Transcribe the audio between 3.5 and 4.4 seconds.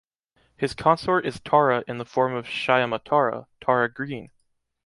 Tara green.